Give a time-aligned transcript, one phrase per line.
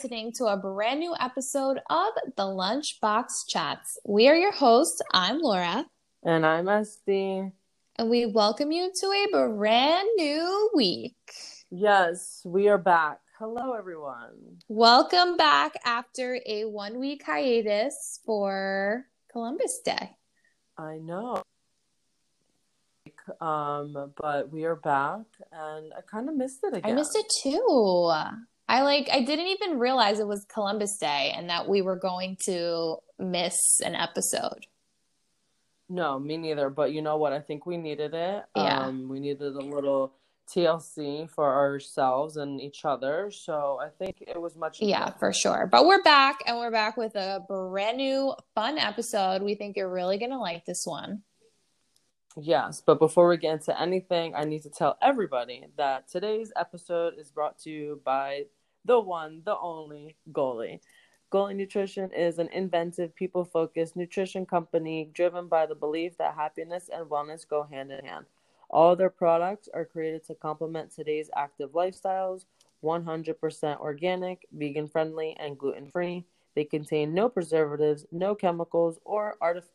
[0.00, 3.98] listening to a brand new episode of the Lunchbox Chats.
[4.06, 5.02] We are your hosts.
[5.12, 5.84] I'm Laura.
[6.22, 7.52] And I'm Este.
[7.98, 11.18] And we welcome you to a brand new week.
[11.70, 13.18] Yes, we are back.
[13.38, 14.62] Hello, everyone.
[14.68, 20.16] Welcome back after a one week hiatus for Columbus Day.
[20.78, 21.42] I know.
[23.38, 26.90] Um, but we are back and I kind of missed it again.
[26.90, 28.10] I missed it too.
[28.70, 32.36] I like I didn't even realize it was Columbus Day and that we were going
[32.44, 34.64] to miss an episode.
[35.88, 36.70] No, me neither.
[36.70, 37.32] But you know what?
[37.32, 38.44] I think we needed it.
[38.54, 38.82] Yeah.
[38.82, 40.12] Um, we needed a little
[40.54, 43.32] TLC for ourselves and each other.
[43.32, 44.78] So I think it was much.
[44.80, 45.68] Yeah, for sure.
[45.70, 49.42] But we're back and we're back with a brand new fun episode.
[49.42, 51.24] We think you're really going to like this one.
[52.36, 57.14] Yes, but before we get into anything, I need to tell everybody that today's episode
[57.18, 58.44] is brought to you by
[58.84, 60.80] the one, the only Goli.
[61.32, 66.90] Goli Nutrition is an inventive, people focused nutrition company driven by the belief that happiness
[66.92, 68.26] and wellness go hand in hand.
[68.68, 72.44] All their products are created to complement today's active lifestyles
[72.82, 76.24] 100% organic, vegan friendly, and gluten free.
[76.54, 79.74] They contain no preservatives, no chemicals, or artificial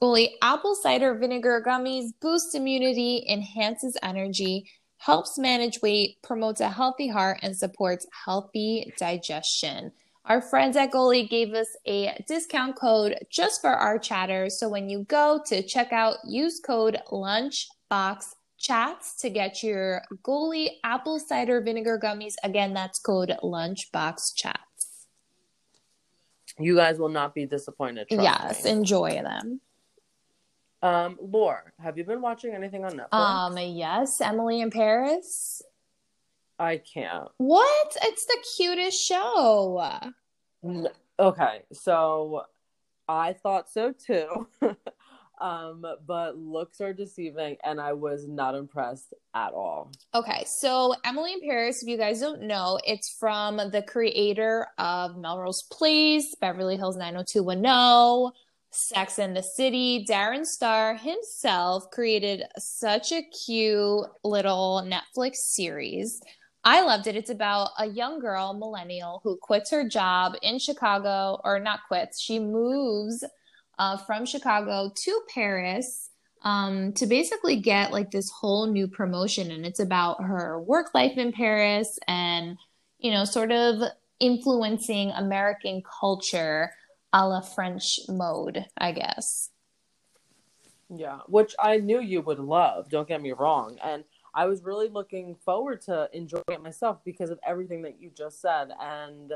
[0.00, 7.08] Goli apple cider vinegar gummies boosts immunity, enhances energy, helps manage weight, promotes a healthy
[7.08, 9.92] heart, and supports healthy digestion.
[10.24, 14.58] Our friends at Goli gave us a discount code just for our chatters.
[14.58, 21.60] So when you go to checkout, use code LunchboxChats to get your Goli apple cider
[21.60, 22.34] vinegar gummies.
[22.42, 24.56] Again, that's code LunchboxChats.
[26.58, 28.08] You guys will not be disappointed.
[28.10, 28.70] Yes, me.
[28.70, 29.60] enjoy them.
[30.86, 33.12] Um, Lore, have you been watching anything on Netflix?
[33.12, 35.62] Um, yes, Emily in Paris.
[36.58, 37.28] I can't.
[37.38, 37.96] What?
[38.02, 39.82] It's the cutest show.
[40.64, 40.88] N-
[41.18, 42.42] Okay, so
[43.08, 44.46] I thought so too.
[45.40, 49.92] um, but looks are deceiving, and I was not impressed at all.
[50.14, 55.16] Okay, so Emily in Paris, if you guys don't know, it's from the creator of
[55.16, 58.32] Melrose Place, Beverly Hills 90210,
[58.76, 60.06] Sex and the City.
[60.08, 66.20] Darren Star himself created such a cute little Netflix series.
[66.64, 67.16] I loved it.
[67.16, 72.20] It's about a young girl, millennial, who quits her job in Chicago, or not quits,
[72.20, 73.24] she moves
[73.78, 76.10] uh, from Chicago to Paris
[76.42, 79.50] um, to basically get like this whole new promotion.
[79.50, 82.56] And it's about her work life in Paris and,
[82.98, 83.82] you know, sort of
[84.18, 86.72] influencing American culture
[87.12, 89.50] a la French mode, I guess.
[90.88, 92.88] Yeah, which I knew you would love.
[92.88, 97.30] Don't get me wrong, and I was really looking forward to enjoying it myself because
[97.30, 99.32] of everything that you just said, and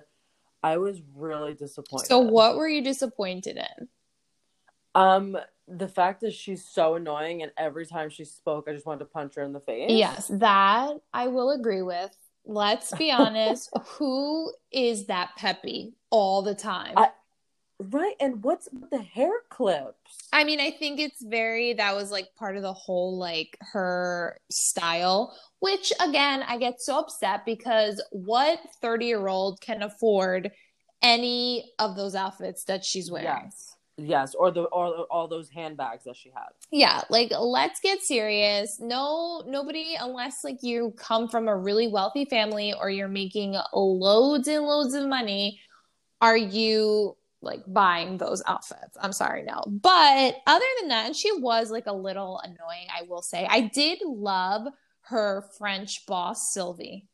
[0.63, 2.07] I was really disappointed.
[2.07, 3.89] So, what were you disappointed in?
[4.95, 5.37] Um,
[5.67, 9.05] the fact that she's so annoying, and every time she spoke, I just wanted to
[9.07, 9.91] punch her in the face.
[9.91, 12.15] Yes, that I will agree with.
[12.45, 13.71] Let's be honest.
[13.85, 16.95] who is that peppy all the time?
[16.97, 17.11] I-
[17.81, 18.15] right.
[18.21, 20.29] And what's the hair clips?
[20.33, 24.37] I mean, I think it's very that was like part of the whole like her
[24.51, 30.51] style, which again, I get so upset because what 30 year old can afford
[31.03, 33.27] any of those outfits that she's wearing?
[33.27, 36.49] Yes, yes, or the or all those handbags that she had.
[36.71, 38.79] Yeah, like let's get serious.
[38.81, 44.49] No, nobody, unless like you come from a really wealthy family or you're making loads
[44.49, 45.61] and loads of money,
[46.21, 48.97] are you like buying those outfits.
[49.01, 49.63] I'm sorry, no.
[49.67, 53.47] But other than that, and she was like a little annoying, I will say.
[53.49, 54.67] I did love
[55.03, 57.07] her French boss, Sylvie.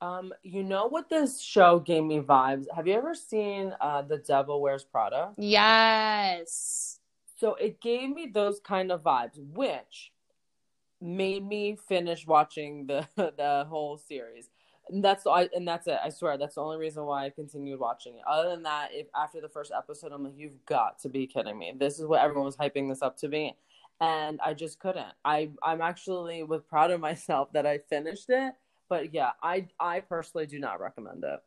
[0.00, 2.66] Um, you know what this show gave me vibes?
[2.74, 5.32] Have you ever seen uh The Devil Wears Prada?
[5.36, 7.00] Yes.
[7.36, 10.12] So it gave me those kind of vibes, which
[11.00, 14.48] made me finish watching the the whole series.
[14.90, 15.98] And that's I and that's it.
[16.02, 18.22] I swear that's the only reason why I continued watching it.
[18.28, 21.58] Other than that, if after the first episode, I'm like, you've got to be kidding
[21.58, 21.74] me.
[21.78, 23.54] This is what everyone was hyping this up to be,
[24.00, 25.12] and I just couldn't.
[25.24, 28.54] I I'm actually was proud of myself that I finished it.
[28.88, 31.40] But yeah, I I personally do not recommend it.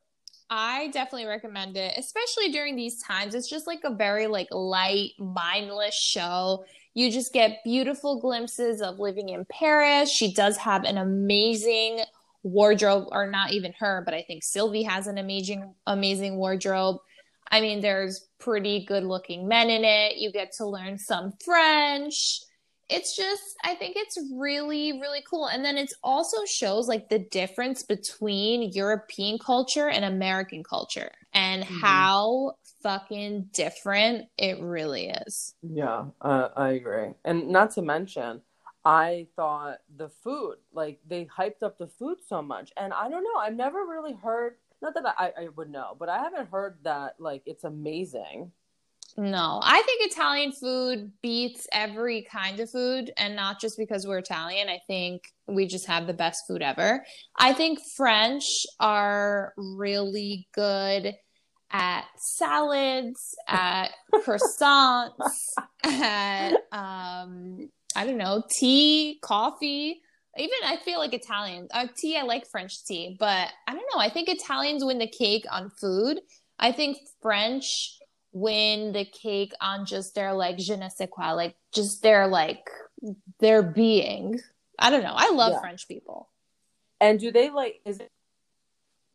[0.53, 3.35] I definitely recommend it, especially during these times.
[3.35, 6.65] It's just like a very like light, mindless show.
[6.93, 10.11] You just get beautiful glimpses of living in Paris.
[10.11, 12.01] She does have an amazing
[12.43, 16.97] wardrobe, or not even her, but I think Sylvie has an amazing, amazing wardrobe.
[17.49, 20.17] I mean, there's pretty good looking men in it.
[20.17, 22.39] You get to learn some French.
[22.89, 27.19] it's just I think it's really really cool and then it also shows like the
[27.19, 31.79] difference between European culture and American culture and mm-hmm.
[31.79, 32.53] how
[32.83, 35.53] fucking different it really is.
[35.61, 37.09] Yeah, uh, I agree.
[37.23, 38.41] And not to mention
[38.83, 42.71] I thought the food, like they hyped up the food so much.
[42.77, 46.09] And I don't know, I've never really heard, not that I, I would know, but
[46.09, 48.51] I haven't heard that like it's amazing.
[49.17, 54.19] No, I think Italian food beats every kind of food, and not just because we're
[54.19, 54.69] Italian.
[54.69, 57.05] I think we just have the best food ever.
[57.37, 61.13] I think French are really good
[61.71, 65.53] at salads, at croissants,
[65.83, 70.01] at um, I don't know, tea, coffee.
[70.37, 72.17] Even I feel like Italian uh, tea.
[72.17, 73.99] I like French tea, but I don't know.
[73.99, 76.21] I think Italians win the cake on food.
[76.57, 77.65] I think French
[78.31, 82.69] win the cake on just their like je ne sais quoi, like just their like
[83.39, 84.39] their being.
[84.79, 85.13] I don't know.
[85.13, 85.59] I love yeah.
[85.59, 86.29] French people.
[87.01, 87.81] And do they like?
[87.85, 88.11] Is it?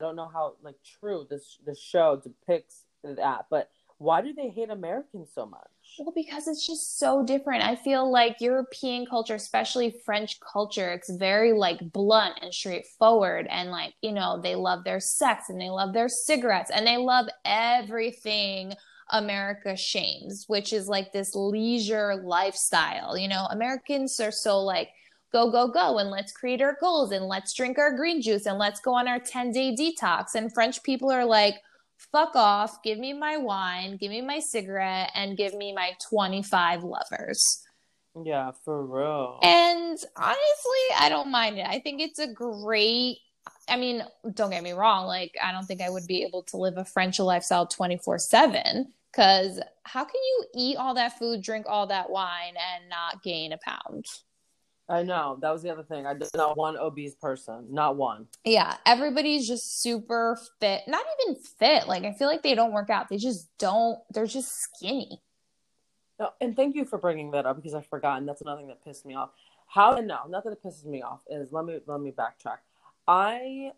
[0.00, 4.50] I don't know how like true this the show depicts that, but why do they
[4.50, 5.70] hate Americans so much?
[5.98, 7.64] Well, because it's just so different.
[7.64, 13.46] I feel like European culture, especially French culture, it's very like blunt and straightforward.
[13.48, 16.98] And like, you know, they love their sex and they love their cigarettes and they
[16.98, 18.74] love everything
[19.10, 23.16] America shames, which is like this leisure lifestyle.
[23.16, 24.90] You know, Americans are so like,
[25.32, 28.58] go, go, go, and let's create our goals and let's drink our green juice and
[28.58, 30.34] let's go on our 10 day detox.
[30.34, 31.54] And French people are like,
[31.96, 36.82] fuck off, give me my wine, give me my cigarette, and give me my 25
[36.84, 37.62] lovers.
[38.24, 39.38] Yeah, for real.
[39.42, 41.66] And honestly, I don't mind it.
[41.66, 43.18] I think it's a great
[43.68, 44.02] I mean,
[44.34, 46.84] don't get me wrong, like I don't think I would be able to live a
[46.84, 52.54] French lifestyle 24/7 cuz how can you eat all that food, drink all that wine
[52.56, 54.04] and not gain a pound?
[54.88, 55.36] I know.
[55.40, 56.06] That was the other thing.
[56.06, 57.66] I did not one obese person.
[57.70, 58.28] Not one.
[58.44, 58.76] Yeah.
[58.86, 60.82] Everybody's just super fit.
[60.86, 61.88] Not even fit.
[61.88, 63.08] Like I feel like they don't work out.
[63.08, 65.20] They just don't they're just skinny.
[66.18, 68.68] No, and thank you for bringing that up because I forgot and that's another thing
[68.68, 69.30] that pissed me off.
[69.66, 72.58] How no, not that it pisses me off is let me let me backtrack.
[73.08, 73.72] I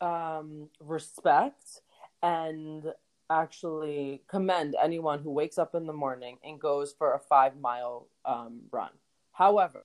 [0.00, 1.82] um respect
[2.22, 2.92] and
[3.28, 8.08] actually commend anyone who wakes up in the morning and goes for a 5 mile
[8.24, 8.90] um run.
[9.32, 9.84] However,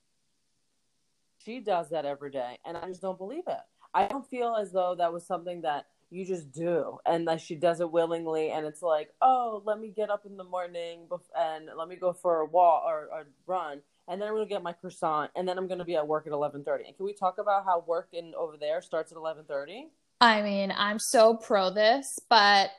[1.44, 3.60] she does that every day, and I just don't believe it.
[3.94, 7.54] I don't feel as though that was something that you just do and that she
[7.54, 11.08] does it willingly and it's like oh let me get up in the morning
[11.38, 14.54] and let me go for a walk or a run and then i'm going to
[14.54, 17.06] get my croissant and then i'm going to be at work at 11.30 and can
[17.06, 19.84] we talk about how work in over there starts at 11.30
[20.20, 22.70] i mean i'm so pro this but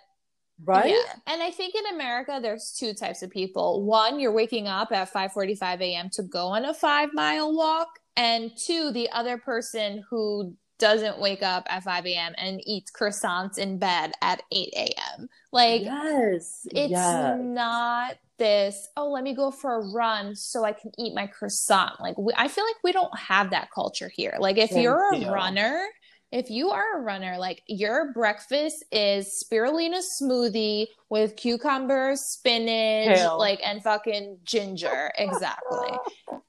[0.64, 1.14] right yeah.
[1.26, 5.12] and i think in america there's two types of people one you're waking up at
[5.12, 10.56] 5.45 a.m to go on a five mile walk and two, the other person who
[10.80, 12.34] doesn't wake up at 5 a.m.
[12.38, 15.30] and eats croissants in bed at 8 a.m.
[15.52, 17.40] Like, yes, it's yes.
[17.40, 22.00] not this, oh, let me go for a run so I can eat my croissant.
[22.02, 24.36] Like, we, I feel like we don't have that culture here.
[24.40, 25.32] Like, if Thank you're a you.
[25.32, 25.86] runner,
[26.34, 33.38] if you are a runner, like your breakfast is spirulina smoothie with cucumbers, spinach, Hell.
[33.38, 35.12] like and fucking ginger.
[35.20, 35.92] exactly.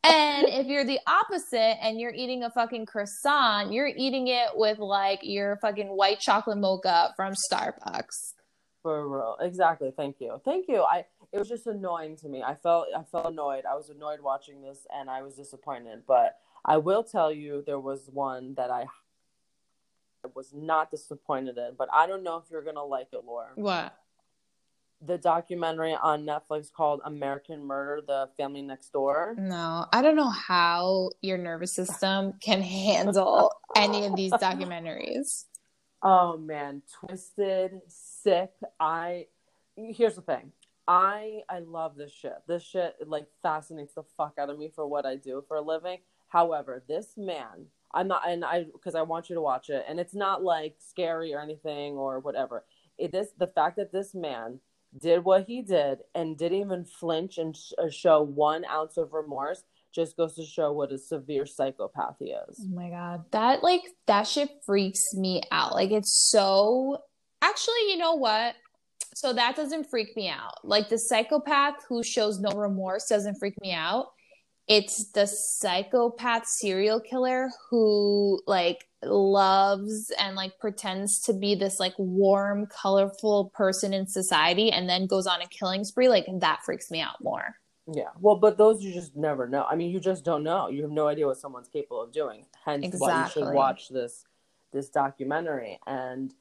[0.03, 4.79] and if you're the opposite and you're eating a fucking croissant, you're eating it with
[4.79, 8.33] like your fucking white chocolate mocha from Starbucks.
[8.83, 9.37] For real.
[9.43, 9.93] Exactly.
[9.95, 10.41] Thank you.
[10.47, 10.81] Thank you.
[10.83, 12.43] I it was just annoying to me.
[12.43, 13.65] I felt I felt annoyed.
[13.71, 16.05] I was annoyed watching this and I was disappointed.
[16.09, 18.87] But I will tell you there was one that I
[20.35, 23.51] was not disappointed in, but I don't know if you're gonna like it, Laura.
[23.55, 23.95] What?
[25.05, 29.37] The documentary on Netflix called American Murder: The Family Next Door.
[29.39, 35.45] No, I don't know how your nervous system can handle any of these documentaries.
[36.03, 38.51] Oh man, twisted, sick.
[38.79, 39.27] I
[39.77, 40.53] here's the thing.
[40.87, 42.37] I I love this shit.
[42.47, 45.63] This shit like fascinates the fuck out of me for what I do for a
[45.63, 45.99] living.
[46.29, 49.99] However, this man I'm not, and I because I want you to watch it, and
[50.01, 52.65] it's not like scary or anything or whatever.
[52.99, 54.61] It is the fact that this man
[55.01, 59.13] did what he did and didn't even flinch and sh- uh, show one ounce of
[59.13, 62.61] remorse just goes to show what a severe psychopath he is.
[62.61, 65.75] Oh my god, that like that shit freaks me out.
[65.75, 66.99] Like it's so.
[67.43, 68.55] Actually, you know what?
[69.15, 70.65] So that doesn't freak me out.
[70.65, 74.07] Like the psychopath who shows no remorse doesn't freak me out
[74.67, 81.93] it's the psychopath serial killer who like loves and like pretends to be this like
[81.99, 86.91] warm colorful person in society and then goes on a killing spree like that freaks
[86.91, 87.57] me out more
[87.93, 88.11] Yeah.
[88.19, 89.67] Well, but those you just never know.
[89.69, 90.69] I mean, you just don't know.
[90.69, 92.47] You have no idea what someone's capable of doing.
[92.65, 94.25] Hence, why you should watch this
[94.73, 95.79] this documentary.
[95.87, 96.35] And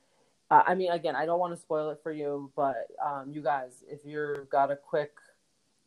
[0.50, 3.42] uh, I mean, again, I don't want to spoil it for you, but um, you
[3.42, 5.12] guys, if you've got a quick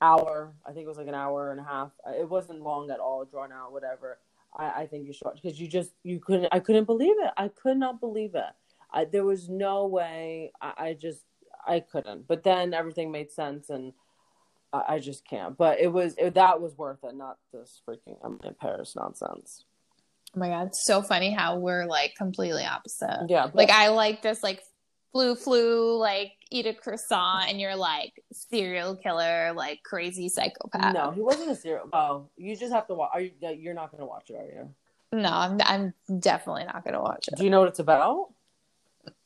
[0.00, 1.90] hour, I think it was like an hour and a half.
[2.06, 4.18] uh, It wasn't long at all, drawn out, whatever.
[4.56, 6.48] I, I think you should watch because you just you couldn't.
[6.52, 7.30] I couldn't believe it.
[7.36, 8.44] I could not believe it.
[8.92, 10.52] I, there was no way.
[10.60, 11.22] I, I just
[11.66, 12.26] I couldn't.
[12.28, 13.92] But then everything made sense and.
[14.72, 15.56] I I just can't.
[15.56, 19.64] But it was it, that was worth it, not this freaking Emily in Paris nonsense.
[20.34, 23.26] Oh my god, it's so funny how we're like completely opposite.
[23.28, 24.62] Yeah, but- Like I like this like
[25.16, 30.94] flu flu like eat a croissant and you're like serial killer like crazy psychopath.
[30.94, 31.88] no, he wasn't a serial.
[31.92, 33.10] Oh, you just have to watch.
[33.14, 33.32] Are you?
[33.40, 34.74] You're not going to watch it, are you?
[35.12, 37.36] No, I'm I'm definitely not gonna watch it.
[37.36, 38.32] Do you know what it's about?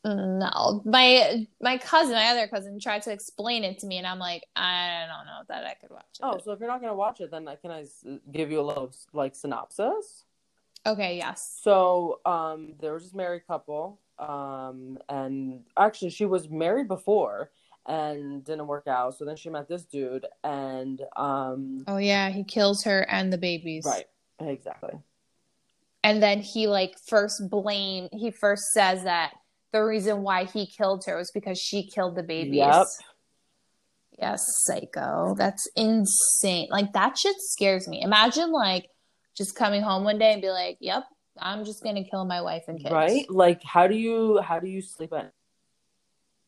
[0.05, 4.19] No, my my cousin, my other cousin, tried to explain it to me, and I'm
[4.19, 6.21] like, I don't know that I could watch it.
[6.23, 7.85] Oh, so if you're not going to watch it, then can I
[8.31, 10.25] give you a little like synopsis?
[10.87, 11.59] okay, yes.
[11.63, 17.51] So, um, there was this married couple, um, and actually she was married before
[17.87, 19.17] and didn't work out.
[19.17, 23.39] So then she met this dude, and um, Oh yeah, he kills her and the
[23.39, 23.85] babies.
[23.87, 24.07] right,
[24.39, 24.95] exactly.
[26.05, 29.33] and then he like first blame he first says that
[29.73, 32.87] the reason why he killed her was because she killed the babies Yep.
[34.19, 38.87] yes psycho that's insane like that shit scares me imagine like
[39.37, 41.05] just coming home one day and be like yep
[41.39, 43.31] i'm just gonna kill my wife and kids Right?
[43.31, 45.33] Like, how do you how do you sleep at?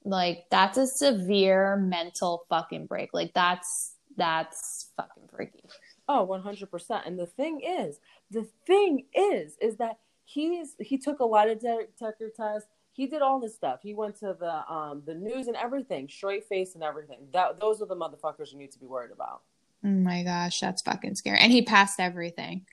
[0.05, 5.63] like that's a severe mental fucking break like that's that's fucking freaky
[6.09, 7.07] Oh, 100%.
[7.07, 12.29] And the thing is, the thing is, is that he's he took a lie detector
[12.37, 12.69] tests.
[12.93, 13.79] He did all this stuff.
[13.83, 17.29] He went to the um the news and everything, straight face and everything.
[17.33, 19.43] That those are the motherfuckers you need to be worried about.
[19.85, 22.67] oh my gosh that's fucking scary and he passed everything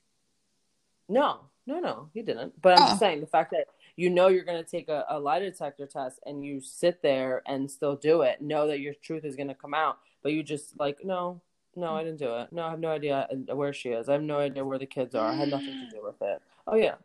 [1.08, 2.60] No, no, no, he didn't.
[2.62, 2.88] But I'm Oh.
[2.88, 5.86] just saying the fact that you know you're going to take a, a lie detector
[5.86, 9.48] test and you sit there and still do it, know that your truth is going
[9.50, 11.42] to come out, but you just like, no,
[11.76, 12.52] no, I didn't do it.
[12.52, 14.10] No, I have no idea uh, where she is.
[14.10, 15.32] I have no idea where the kids are.
[15.32, 16.42] I had nothing to do with it.
[16.68, 16.96] Oh, yeah,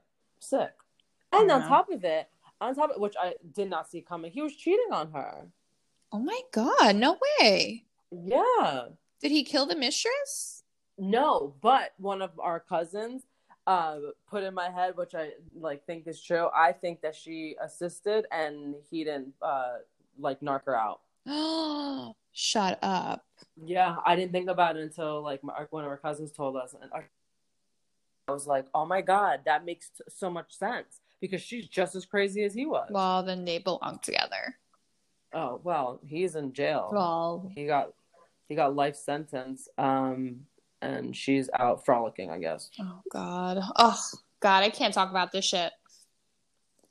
[0.40, 0.73] sick.
[1.33, 2.28] And on top of it,
[2.61, 5.47] on top of which I did not see coming, he was cheating on her.
[6.12, 8.87] oh my god no way Yeah.
[9.21, 10.62] did he kill the mistress
[10.97, 13.23] No, but one of our cousins
[13.66, 13.97] uh,
[14.28, 16.49] put in my head, which I like think is true.
[16.54, 19.78] I think that she assisted and he didn't uh,
[20.18, 21.00] like narc her out.
[21.26, 23.25] Oh, shut up.
[23.64, 26.75] Yeah, I didn't think about it until like my, one of our cousins told us,
[26.80, 27.02] and I
[28.28, 31.94] I was like, "Oh my god, that makes t- so much sense." Because she's just
[31.94, 32.88] as crazy as he was.
[32.90, 34.56] Well, then they belong together.
[35.33, 36.90] oh well, he's in jail.
[36.92, 37.92] Well, he got
[38.49, 40.40] he got life sentence, um,
[40.85, 42.71] and she's out frolicking, I guess.
[42.81, 43.59] oh god.
[43.76, 44.00] Oh
[44.41, 45.73] god, I can't talk about this shit.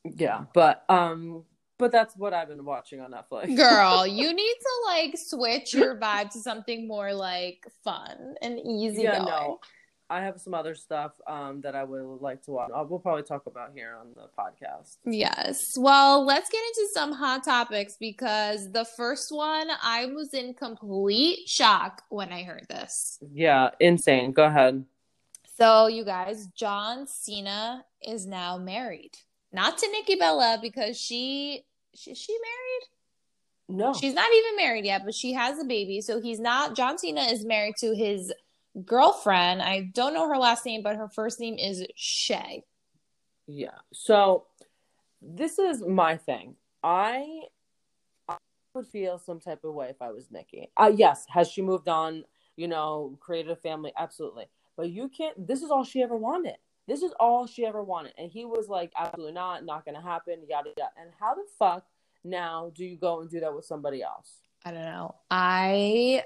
[0.04, 1.44] Yeah, but um,
[1.78, 3.56] but that's what I've been watching on Netflix.
[3.58, 9.04] Girl, you need to like switch your vibe to something more like fun and easy
[9.04, 9.26] yeah, going.
[9.26, 9.60] no,
[10.14, 12.70] I have some other stuff um that I would like to watch.
[12.74, 14.98] Uh, we'll probably talk about here on the podcast.
[15.06, 15.60] Yes.
[15.78, 21.48] Well, let's get into some hot topics because the first one, I was in complete
[21.48, 23.20] shock when I heard this.
[23.34, 24.32] Yeah, insane.
[24.32, 24.86] Go ahead.
[25.58, 29.12] So, you guys, John Cena is now married.
[29.52, 31.64] Not to Nikki Bella because she,
[31.96, 32.90] she is she married?
[33.70, 36.02] No, She's not even married yet, but she has a baby.
[36.02, 36.76] So he's not.
[36.76, 38.34] John Cena is married to his
[38.86, 39.62] girlfriend.
[39.62, 42.64] I don't know her last name, but her first name is Shay.
[43.48, 43.78] Yeah.
[43.92, 44.46] So
[45.22, 46.56] this is my thing.
[46.84, 47.42] I,
[48.28, 48.38] I
[48.74, 50.70] would feel some type of way if I was Nikki.
[50.78, 52.24] Uh, yes, has she moved on?
[52.56, 53.94] You know, created a family?
[53.98, 54.46] Absolutely.
[54.76, 55.48] But you can't.
[55.48, 56.56] This is all she ever wanted.
[56.88, 60.40] This is all she ever wanted, and he was like, absolutely not, not gonna happen.
[60.50, 60.90] Yada yada.
[61.00, 61.86] And how the fuck
[62.26, 64.40] now do you go and do that with somebody else?
[64.66, 65.16] I don't know.
[65.32, 66.24] I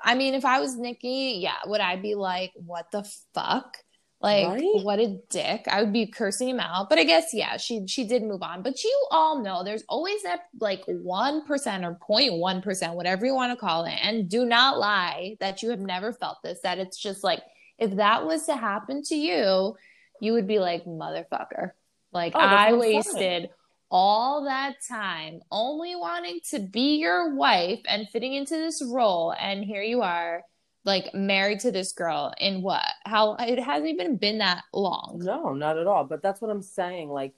[0.00, 3.78] I mean, if I was Nikki, yeah, would I be like, what the fuck?
[4.20, 4.82] Like, Right?
[4.82, 5.66] what a dick.
[5.70, 6.88] I would be cursing him out.
[6.88, 8.62] But I guess, yeah, she she did move on.
[8.62, 13.34] But you all know there's always that like one percent or 0.1 percent, whatever you
[13.34, 13.98] want to call it.
[14.02, 17.42] And do not lie that you have never felt this, that it's just like
[17.78, 19.76] if that was to happen to you,
[20.20, 21.72] you would be like, motherfucker.
[22.10, 23.50] Like Oh, I wasted
[23.90, 29.64] all that time only wanting to be your wife and fitting into this role and
[29.64, 30.42] here you are
[30.86, 35.52] like married to this girl in what how it hasn't even been that long No,
[35.52, 36.04] not at all.
[36.04, 37.10] But that's what I'm saying.
[37.10, 37.34] Like,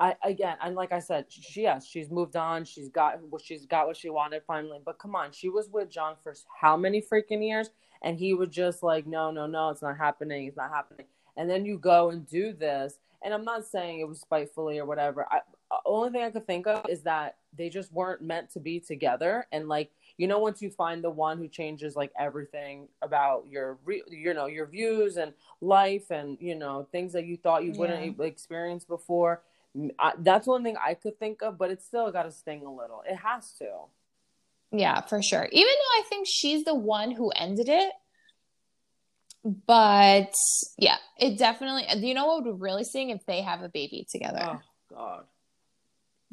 [0.00, 2.64] I again, and like I said, she yes, she's moved on.
[2.64, 4.80] She's got what she's got what she wanted finally.
[4.84, 7.70] But come on, she was with John for how many freaking years?
[8.02, 10.46] And he would just like, no, no, no, it's not happening.
[10.46, 11.06] It's not happening.
[11.36, 12.98] And then you go and do this.
[13.22, 15.26] And I'm not saying it was spitefully or whatever.
[15.30, 15.40] I,
[15.84, 19.46] only thing I could think of is that they just weren't meant to be together.
[19.52, 23.78] And like, you know, once you find the one who changes like everything about your,
[23.84, 27.72] re- you know, your views and life and you know things that you thought you
[27.72, 28.24] wouldn't yeah.
[28.24, 29.42] experience before
[29.98, 32.72] I, that's one thing I could think of, but it's still got to sting a
[32.72, 33.02] little.
[33.08, 33.70] It has to.
[34.72, 35.48] Yeah, for sure.
[35.50, 37.92] Even though I think she's the one who ended it.
[39.44, 40.34] But
[40.76, 41.84] yeah, it definitely.
[42.04, 44.40] You know what would really sting if they have a baby together?
[44.42, 45.24] Oh God,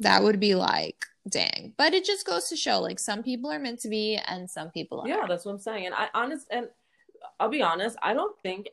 [0.04, 1.72] that would be like dang.
[1.76, 4.70] But it just goes to show, like some people are meant to be, and some
[4.70, 5.10] people aren't.
[5.10, 5.86] Yeah, that's what I'm saying.
[5.86, 6.68] And I honest and
[7.40, 8.68] I'll be honest, I don't think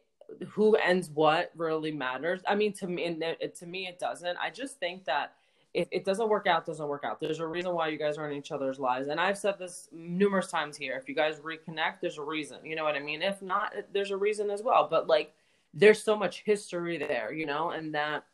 [0.48, 2.42] who ends what really matters.
[2.48, 3.20] I mean, to me,
[3.56, 4.38] to me, it doesn't.
[4.38, 5.34] I just think that
[5.74, 7.20] if it doesn't work out, doesn't work out.
[7.20, 9.88] There's a reason why you guys are in each other's lives, and I've said this
[9.92, 10.98] numerous times here.
[11.02, 12.58] If you guys reconnect, there's a reason.
[12.64, 13.22] You know what I mean?
[13.22, 14.88] If not, there's a reason as well.
[14.90, 15.34] But like,
[15.74, 18.26] there's so much history there, you know, and that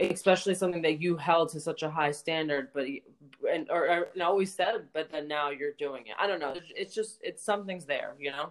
[0.00, 2.86] especially something that you held to such a high standard but
[3.50, 6.54] and or, or and always said but then now you're doing it i don't know
[6.74, 8.50] it's just it's something's there you know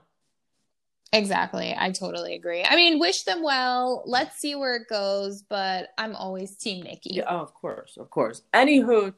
[1.14, 1.74] Exactly.
[1.78, 2.66] I totally agree.
[2.66, 4.04] I mean, wish them well.
[4.06, 7.12] Let's see where it goes, but I'm always team Nikki.
[7.14, 8.42] Yeah, oh, of course, of course.
[8.54, 9.16] Any hoot.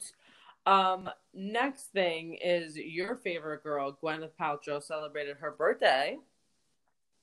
[0.67, 6.17] Um, next thing is your favorite girl, Gwyneth Paltrow, celebrated her birthday.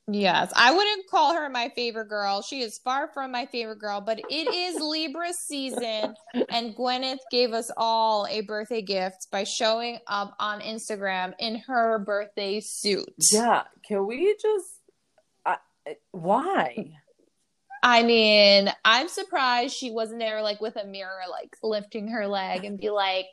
[0.07, 2.43] Yes, I wouldn't call her my favorite girl.
[2.43, 6.13] She is far from my favorite girl, but it is Libra season,
[6.49, 11.97] and Gwyneth gave us all a birthday gift by showing up on Instagram in her
[11.97, 13.09] birthday suit.
[13.31, 14.79] Yeah, can we just?
[15.43, 15.55] Uh,
[16.11, 16.93] why?
[17.81, 22.63] I mean, I'm surprised she wasn't there, like with a mirror, like lifting her leg
[22.63, 23.27] and be like,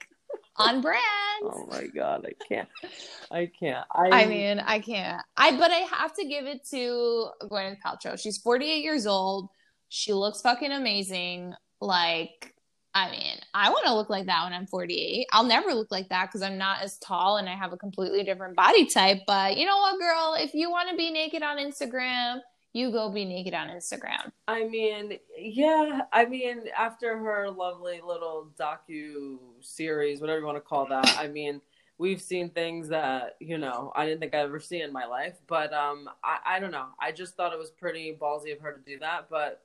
[0.57, 1.03] on brand.
[1.43, 2.69] Oh my god, I can't.
[3.31, 3.87] I can't.
[3.91, 5.23] I, I mean, I can't.
[5.37, 8.21] I but I have to give it to Gwyneth Paltrow.
[8.21, 9.49] She's 48 years old.
[9.89, 11.55] She looks fucking amazing.
[11.81, 12.55] Like,
[12.95, 15.27] I mean, I want to look like that when I'm 48.
[15.33, 18.23] I'll never look like that because I'm not as tall and I have a completely
[18.23, 19.21] different body type.
[19.27, 20.37] But you know what, girl?
[20.39, 22.41] If you want to be naked on Instagram,
[22.73, 24.31] you go be naked on Instagram.
[24.49, 26.03] I mean, yeah.
[26.13, 31.29] I mean, after her lovely little docu series, whatever you want to call that, I
[31.29, 31.61] mean,
[31.99, 35.37] we've seen things that you know I didn't think I'd ever see in my life.
[35.47, 36.89] But um, I, I don't know.
[37.01, 39.29] I just thought it was pretty ballsy of her to do that.
[39.31, 39.63] But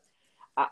[0.56, 0.68] I,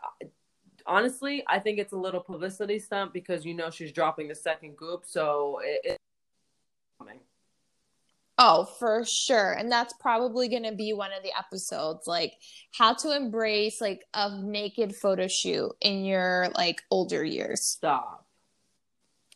[0.86, 4.76] honestly, I think it's a little publicity stunt because you know she's dropping the second
[4.76, 5.98] goop, so it, it
[8.38, 9.52] Oh, for sure.
[9.52, 12.34] And that's probably going to be one of the episodes like
[12.72, 17.62] how to embrace like a naked photo shoot in your like older years.
[17.62, 18.25] Stop.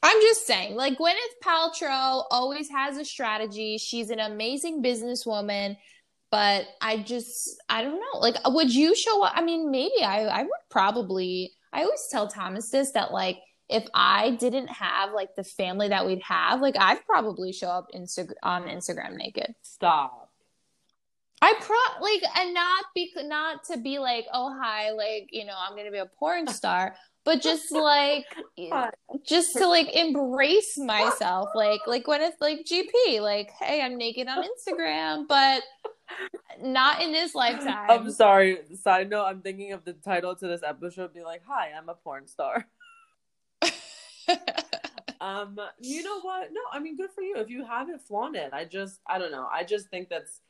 [0.02, 3.76] I'm just saying, like Gwyneth Paltrow always has a strategy.
[3.78, 5.76] She's an amazing businesswoman,
[6.30, 8.18] but I just I don't know.
[8.18, 9.32] Like would you show up?
[9.36, 13.86] I mean, maybe I I would probably I always tell Thomas this that like if
[13.94, 18.32] I didn't have like the family that we'd have, like I'd probably show up Insta-
[18.42, 19.54] on Instagram naked.
[19.62, 20.30] Stop.
[21.42, 25.54] I pro like and not be not to be like oh hi like you know
[25.56, 26.94] I'm gonna be a porn star
[27.30, 28.26] but just like
[29.24, 34.26] just to like embrace myself like like when it's like GP like hey I'm naked
[34.26, 35.62] on Instagram but
[36.60, 37.88] not in this lifetime.
[37.88, 38.58] I'm sorry.
[38.74, 41.14] Side note: I'm thinking of the title to this episode.
[41.14, 42.66] Be like, "Hi, I'm a porn star."
[45.20, 46.48] um, you know what?
[46.52, 47.36] No, I mean, good for you.
[47.36, 48.52] If you haven't flaunted.
[48.52, 49.48] I just, I don't know.
[49.52, 50.40] I just think that's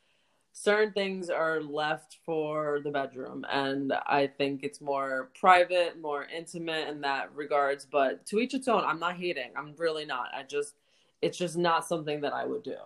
[0.52, 6.88] certain things are left for the bedroom, and I think it's more private, more intimate
[6.88, 7.86] in that regards.
[7.86, 8.84] But to each its own.
[8.84, 9.50] I'm not hating.
[9.56, 10.28] I'm really not.
[10.34, 10.74] I just,
[11.22, 12.76] it's just not something that I would do.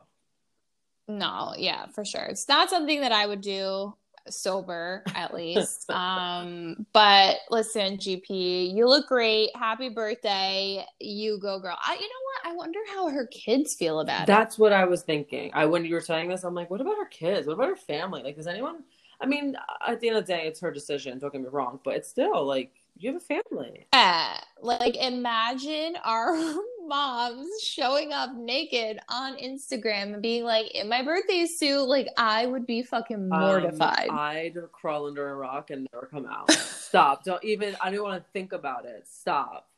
[1.06, 2.24] No, yeah, for sure.
[2.24, 3.94] It's not something that I would do
[4.28, 5.90] sober at least.
[5.90, 9.50] um, but listen, GP, you look great.
[9.56, 10.84] Happy birthday.
[11.00, 11.78] You go, girl.
[11.84, 12.52] I, you know what?
[12.52, 14.32] I wonder how her kids feel about That's it.
[14.32, 15.50] That's what I was thinking.
[15.54, 17.46] I when you were saying this, I'm like, what about her kids?
[17.46, 18.22] What about her family?
[18.22, 18.84] Like, does anyone?
[19.20, 19.56] I mean,
[19.86, 21.18] at the end of the day, it's her decision.
[21.18, 23.86] Don't get me wrong, but it's still like you have a family.
[23.92, 24.38] Yeah.
[24.60, 26.34] Like imagine our
[26.86, 32.46] moms showing up naked on Instagram and being like, in my birthday suit, like I
[32.46, 34.08] would be fucking um, mortified.
[34.08, 36.50] Um, I'd crawl under a rock and never come out.
[36.52, 37.24] Stop.
[37.24, 39.06] Don't even I don't want to think about it.
[39.08, 39.68] Stop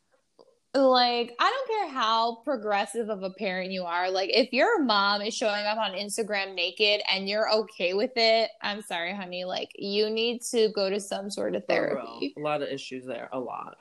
[0.77, 5.23] like i don't care how progressive of a parent you are like if your mom
[5.23, 9.71] is showing up on instagram naked and you're okay with it i'm sorry honey like
[9.77, 13.39] you need to go to some sort of therapy a lot of issues there a
[13.39, 13.79] lot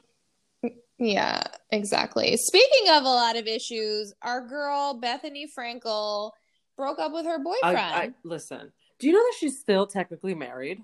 [0.97, 2.37] Yeah, exactly.
[2.37, 6.31] Speaking of a lot of issues, our girl Bethenny Frankel
[6.77, 7.77] broke up with her boyfriend.
[7.77, 10.83] I, I, listen, do you know that she's still technically married?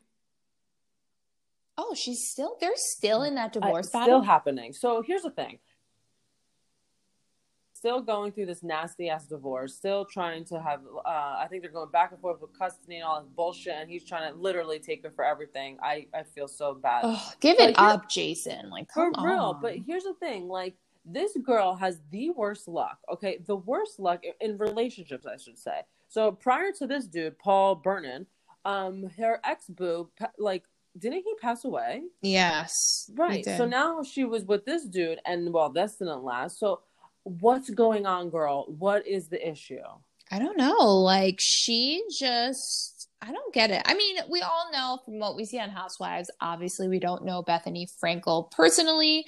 [1.78, 4.04] Oh, she's still they're still in that divorce I.
[4.04, 4.74] Still happening.
[4.74, 5.60] So here's the thing.
[7.82, 11.72] Still going through this nasty ass divorce, still trying to have uh I think they're
[11.72, 14.78] going back and forth with custody and all this bullshit and he's trying to literally
[14.78, 15.80] take her for everything.
[15.82, 17.02] I I feel so bad.
[17.06, 18.70] Ugh, give it up, Jason.
[18.70, 19.58] Like for come real.
[19.60, 23.00] But here's the thing, like this girl has the worst luck.
[23.12, 25.82] Okay, the worst luck in relationships, I should say.
[26.08, 28.28] So prior to this dude, Paul Bernon,
[28.64, 30.66] um, her ex boo, like,
[31.00, 32.04] didn't he pass away?
[32.22, 33.44] Yes, Right.
[33.44, 36.60] So now she was with this dude, and well, this didn't last.
[36.60, 36.82] So
[37.24, 38.66] what's going on, girl?
[38.68, 39.80] What is the issue?
[40.32, 40.78] I don't know.
[41.02, 43.82] Like she just I don't get it.
[43.86, 47.44] I mean, we all know from what we see on Housewives, obviously we don't know
[47.44, 49.26] Bethenny Frankel personally,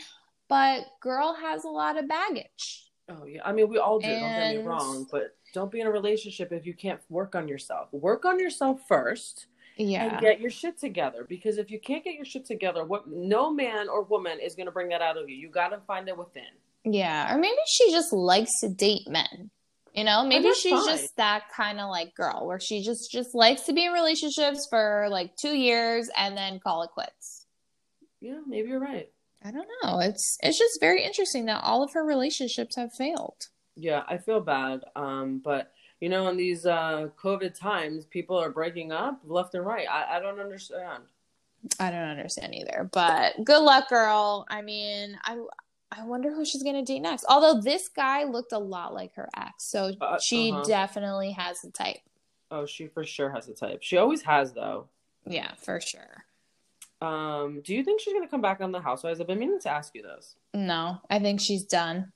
[0.48, 2.90] but girl has a lot of baggage.
[3.10, 4.08] Oh yeah, I mean we all do.
[4.08, 7.48] Don't get me wrong, but don't be in a relationship if you can't work on
[7.48, 7.90] yourself.
[7.92, 9.48] Work on yourself first.
[9.76, 10.04] Yeah.
[10.04, 13.52] and get your shit together because if you can't get your shit together what no
[13.52, 16.08] man or woman is going to bring that out of you you got to find
[16.08, 16.44] it within
[16.86, 19.50] Yeah, or maybe she just likes to date men.
[19.94, 20.88] You know, maybe she's fine.
[20.98, 24.66] just that kind of like girl where she just just likes to be in relationships
[24.70, 27.46] for like 2 years and then call it quits.
[28.20, 29.10] yeah maybe you're right
[29.46, 30.00] I don't know.
[30.00, 33.50] It's it's just very interesting that all of her relationships have failed.
[33.76, 38.50] yeah i feel bad um but you know in these uh covid times people are
[38.50, 41.04] breaking up left and right i, I don't understand
[41.80, 44.46] I don't understand either, but good luck, girl.
[44.50, 45.38] I mean, I
[45.98, 47.26] I wonder who she's gonna date next.
[47.30, 50.64] Although this guy looked a lot like her ex, so Uh, she uh-huh.
[50.64, 51.98] definitely has the type.
[52.52, 54.88] oh she for sure has a type she always has though
[55.26, 56.26] Yeah, for sure.
[57.02, 59.60] um do you think she's going to come back on the housewives i've been meaning
[59.62, 62.12] to ask you this No, I think she's done.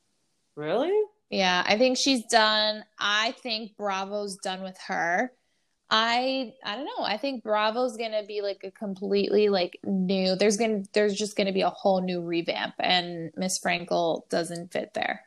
[0.55, 0.93] really
[1.29, 2.85] Yeah, I think she's done.
[2.99, 5.31] I think Bravo's done with her.
[5.89, 7.03] I I don't know.
[7.03, 10.35] I think Bravo's gonna be like a completely like new.
[10.35, 14.93] There's gonna there's just gonna be a whole new revamp, and Miss Frankel doesn't fit
[14.93, 15.21] there.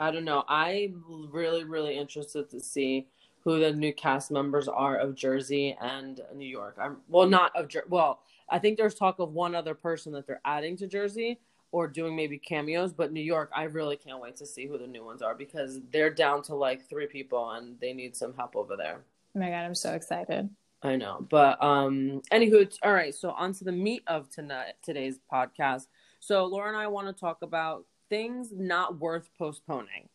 [0.00, 0.44] I don't know.
[0.48, 3.06] I'm really, really interested to see
[3.44, 6.76] who the new cast members are of Jersey and New York.
[6.80, 8.20] I'm well, not of Jer- well.
[8.48, 11.38] I think there's talk of one other person that they're adding to Jersey
[11.70, 14.88] or doing maybe cameos, but New York, I really can't wait to see who the
[14.88, 18.56] new ones are because they're down to like three people and they need some help
[18.56, 19.02] over there.
[19.34, 20.48] Oh my god, I'm so excited.
[20.82, 23.14] I know, but um, anywho, t- all right.
[23.14, 25.86] So on to the meat of tonight today's podcast.
[26.20, 30.08] So Laura and I want to talk about things not worth postponing.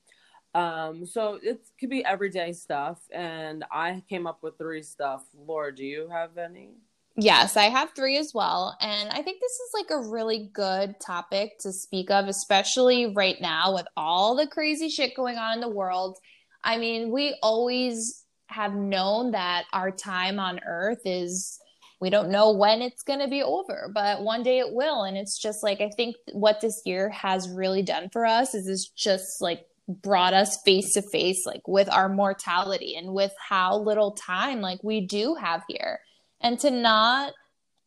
[0.53, 5.23] Um, so it could be everyday stuff, and I came up with three stuff.
[5.35, 6.75] Laura, do you have any?
[7.17, 8.75] Yes, I have three as well.
[8.81, 13.39] And I think this is like a really good topic to speak of, especially right
[13.39, 16.17] now with all the crazy shit going on in the world.
[16.63, 21.59] I mean, we always have known that our time on earth is,
[21.99, 25.03] we don't know when it's going to be over, but one day it will.
[25.03, 28.67] And it's just like, I think what this year has really done for us is
[28.67, 33.77] it's just like brought us face to face, like with our mortality and with how
[33.77, 35.99] little time like we do have here
[36.41, 37.33] and to not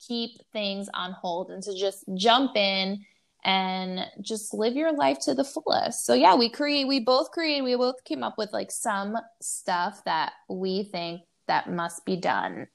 [0.07, 3.05] keep things on hold and to just jump in
[3.48, 6.04] and just live your life to the fullest.
[6.04, 10.04] So yeah, we create we both create we both came up with like some stuff
[10.04, 12.68] that we think that must be done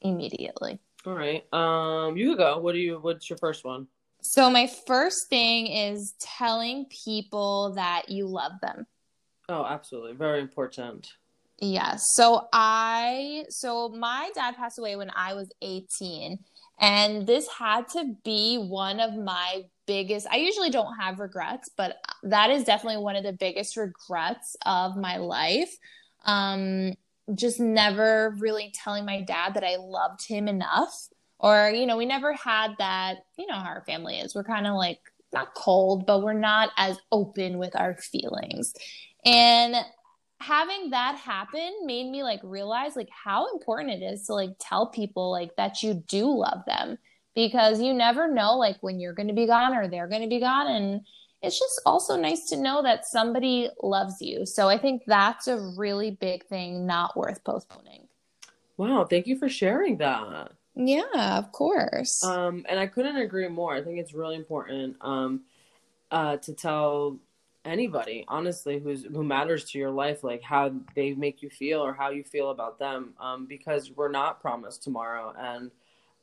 [0.00, 0.78] immediately.
[1.04, 1.52] All right.
[1.52, 2.58] Um, you go.
[2.58, 3.00] What do you?
[3.00, 3.88] What's your first one?
[4.22, 8.86] So my first thing is telling people that you love them.
[9.48, 11.08] Oh, absolutely, very important.
[11.58, 12.04] Yes.
[12.14, 16.38] So I so my dad passed away when I was 18
[16.80, 21.96] and this had to be one of my biggest I usually don't have regrets, but
[22.22, 25.76] that is definitely one of the biggest regrets of my life.
[26.24, 26.94] Um
[27.34, 32.06] just never really telling my dad that I loved him enough or you know, we
[32.06, 34.34] never had that, you know how our family is.
[34.34, 35.00] We're kind of like
[35.32, 38.74] not cold, but we're not as open with our feelings.
[39.24, 39.76] And
[40.40, 44.86] having that happen made me like realize like how important it is to like tell
[44.86, 46.98] people like that you do love them.
[47.34, 50.28] Because you never know like when you're going to be gone or they're going to
[50.28, 50.66] be gone.
[50.66, 51.02] And
[51.42, 54.44] it's just also nice to know that somebody loves you.
[54.46, 58.08] So i think that's a really big thing not worth postponing.
[58.76, 60.52] Wow, thank you for sharing that.
[60.74, 62.24] yeah of course.
[62.24, 63.74] Um, and I couldn't agree more.
[63.74, 65.42] I think it's really important um,
[66.10, 67.18] uh, to tell
[67.64, 71.92] anybody, honestly, who's who matters to your life, like how they make you feel or
[71.92, 75.34] how you feel about them, um, because we're not promised tomorrow.
[75.38, 75.70] And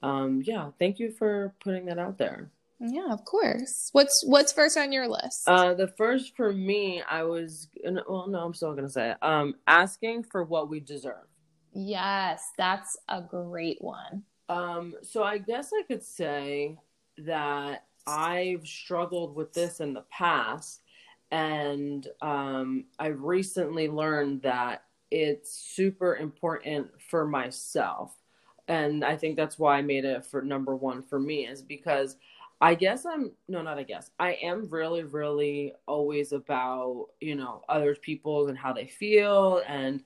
[0.04, 2.52] um, yeah, thank you for putting that out there.
[2.80, 3.90] Yeah, of course.
[3.92, 5.48] What's what's first on your list?
[5.48, 9.18] Uh, the first for me, I was well, no, I'm still gonna say it.
[9.22, 11.26] Um, asking for what we deserve.
[11.74, 14.24] Yes, that's a great one.
[14.50, 16.78] Um, so I guess I could say
[17.20, 20.82] that I've struggled with this in the past,
[21.32, 28.16] and um, I recently learned that it's super important for myself,
[28.68, 32.18] and I think that's why I made it for number one for me is because
[32.60, 34.10] I guess I'm no, not I guess.
[34.20, 40.04] I am really, really always about, you know, other people and how they feel and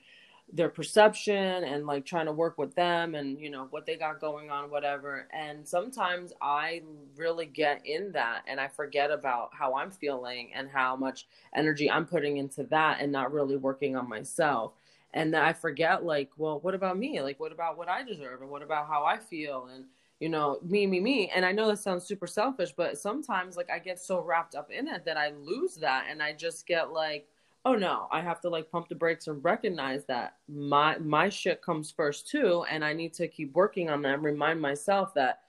[0.54, 4.20] their perception and like trying to work with them and, you know, what they got
[4.20, 5.28] going on, whatever.
[5.32, 6.82] And sometimes I
[7.16, 11.90] really get in that and I forget about how I'm feeling and how much energy
[11.90, 14.74] I'm putting into that and not really working on myself.
[15.14, 17.22] And then I forget, like, well, what about me?
[17.22, 19.70] Like, what about what I deserve and what about how I feel?
[19.74, 19.86] And,
[20.20, 21.30] you know, me, me, me.
[21.34, 24.72] And I know that sounds super selfish, but sometimes like I get so wrapped up
[24.72, 27.28] in it that I lose that and I just get like,
[27.66, 31.62] oh no, I have to like pump the brakes and recognize that my my shit
[31.62, 35.42] comes first too, and I need to keep working on that and remind myself that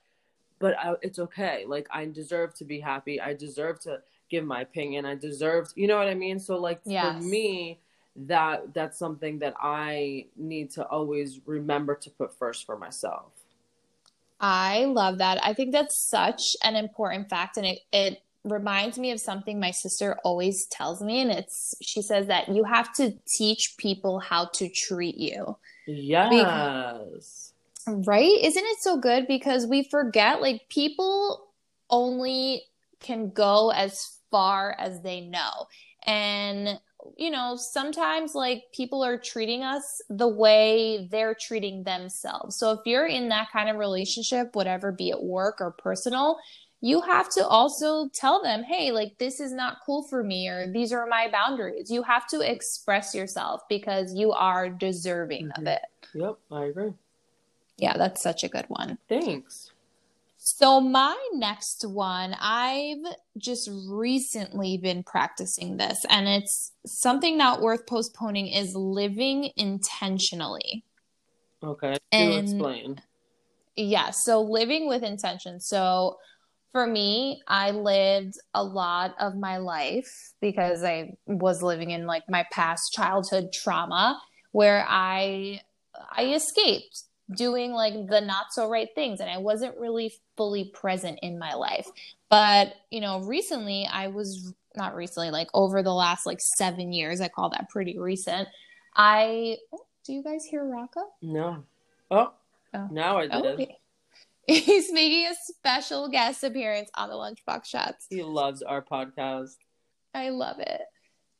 [0.63, 1.65] but I, it's okay.
[1.67, 3.19] Like I deserve to be happy.
[3.19, 5.05] I deserve to give my opinion.
[5.05, 6.39] I deserve, to, you know what I mean?
[6.39, 7.17] So like yes.
[7.17, 7.79] for me,
[8.15, 13.31] that that's something that I need to always remember to put first for myself.
[14.39, 15.43] I love that.
[15.43, 19.71] I think that's such an important fact and it, it reminds me of something my
[19.71, 24.45] sister always tells me and it's she says that you have to teach people how
[24.53, 25.57] to treat you.
[25.87, 26.29] Yes.
[26.29, 27.53] Because,
[28.05, 28.39] right?
[28.41, 31.47] Isn't it so good because we forget like people
[31.89, 32.63] only
[32.99, 35.67] can go as far as they know.
[36.05, 36.79] And
[37.17, 42.57] you know, sometimes like people are treating us the way they're treating themselves.
[42.57, 46.37] So if you're in that kind of relationship, whatever be it work or personal,
[46.83, 50.69] you have to also tell them, hey, like this is not cool for me, or
[50.69, 51.89] these are my boundaries.
[51.89, 55.61] You have to express yourself because you are deserving mm-hmm.
[55.61, 55.81] of it.
[56.13, 56.91] Yep, I agree.
[57.77, 58.97] Yeah, that's such a good one.
[59.07, 59.71] Thanks.
[60.35, 67.87] So, my next one, I've just recently been practicing this, and it's something not worth
[67.87, 70.83] postponing is living intentionally.
[71.63, 71.95] Okay.
[72.11, 73.01] And explain.
[73.77, 74.09] Yeah.
[74.09, 75.61] So, living with intention.
[75.61, 76.17] So,
[76.73, 82.23] for me, I lived a lot of my life because I was living in like
[82.27, 84.19] my past childhood trauma
[84.51, 85.61] where I
[86.11, 91.19] I escaped doing like the not so right things and I wasn't really fully present
[91.21, 91.87] in my life.
[92.29, 97.21] But, you know, recently I was not recently, like over the last like 7 years,
[97.21, 98.47] I call that pretty recent.
[98.95, 101.01] I oh, do you guys hear Rocco?
[101.21, 101.63] No.
[102.09, 102.33] Oh.
[102.73, 102.87] oh.
[102.91, 103.31] Now I did.
[103.33, 103.77] Oh, okay.
[104.47, 108.07] He's making a special guest appearance on the Lunchbox Chats.
[108.09, 109.55] He loves our podcast.
[110.13, 110.81] I love it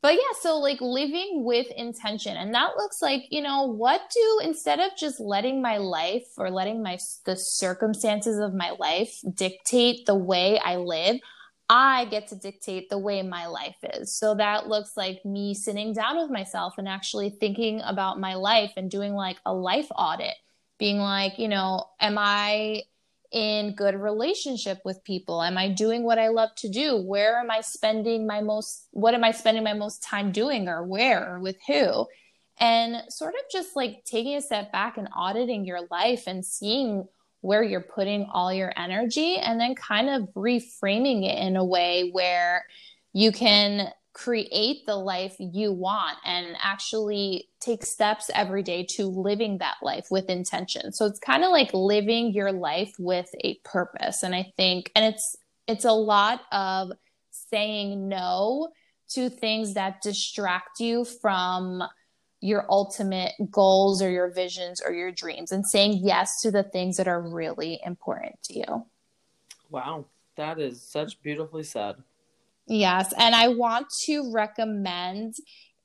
[0.04, 2.36] but yeah, so like living with intention.
[2.36, 6.50] And that looks like, you know, what do instead of just letting my life or
[6.50, 11.20] letting my the circumstances of my life dictate the way I live,
[11.70, 14.14] I get to dictate the way my life is.
[14.14, 18.74] So that looks like me sitting down with myself and actually thinking about my life
[18.76, 20.34] and doing like a life audit,
[20.78, 22.82] being like, you know, am I
[23.34, 25.42] in good relationship with people?
[25.42, 26.96] Am I doing what I love to do?
[26.96, 30.84] Where am I spending my most, what am I spending my most time doing or
[30.84, 32.06] where or with who?
[32.60, 37.08] And sort of just like taking a step back and auditing your life and seeing
[37.40, 42.10] where you're putting all your energy and then kind of reframing it in a way
[42.12, 42.64] where
[43.12, 49.58] you can create the life you want and actually take steps every day to living
[49.58, 50.92] that life with intention.
[50.92, 54.22] So it's kind of like living your life with a purpose.
[54.22, 56.92] And I think and it's it's a lot of
[57.30, 58.68] saying no
[59.10, 61.82] to things that distract you from
[62.40, 66.98] your ultimate goals or your visions or your dreams and saying yes to the things
[66.98, 68.86] that are really important to you.
[69.70, 70.04] Wow,
[70.36, 71.96] that is such beautifully said.
[72.66, 73.12] Yes.
[73.18, 75.34] And I want to recommend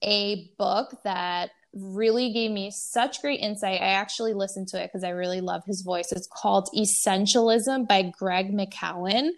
[0.04, 3.82] a book that really gave me such great insight.
[3.82, 6.12] I actually listened to it because I really love his voice.
[6.12, 9.30] It's called Essentialism by Greg McKeown.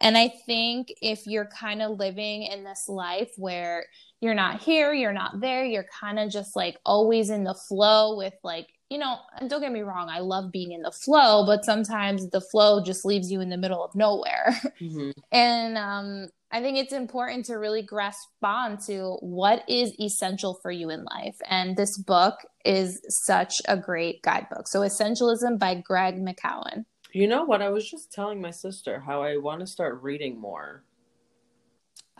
[0.00, 3.86] And I think if you're kind of living in this life where
[4.20, 8.16] you're not here, you're not there, you're kind of just like always in the flow
[8.16, 11.44] with like, you know, and don't get me wrong, I love being in the flow,
[11.44, 14.58] but sometimes the flow just leaves you in the middle of nowhere.
[14.80, 15.10] Mm-hmm.
[15.32, 20.70] and um, I think it's important to really grasp on to what is essential for
[20.70, 21.36] you in life.
[21.48, 22.34] And this book
[22.64, 24.66] is such a great guidebook.
[24.66, 26.84] So, Essentialism by Greg McKeown.
[27.12, 27.62] You know what?
[27.62, 30.84] I was just telling my sister how I want to start reading more.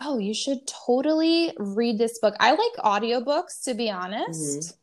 [0.03, 2.35] Oh, you should totally read this book.
[2.39, 4.59] I like audiobooks to be honest.
[4.59, 4.80] Mm-hmm.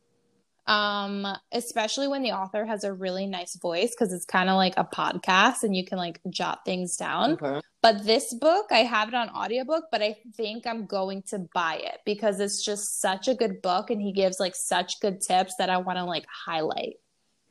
[0.68, 4.74] Um, especially when the author has a really nice voice because it's kind of like
[4.76, 7.33] a podcast and you can like jot things down.
[7.33, 7.61] Okay.
[7.81, 11.81] But this book, I have it on audiobook, but I think I'm going to buy
[11.83, 15.54] it because it's just such a good book and he gives like such good tips
[15.59, 16.96] that I want to like highlight.